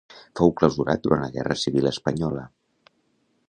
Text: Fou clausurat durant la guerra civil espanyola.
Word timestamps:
Fou 0.39 0.53
clausurat 0.61 1.03
durant 1.03 1.21
la 1.25 1.29
guerra 1.37 1.59
civil 1.67 1.91
espanyola. 1.93 2.47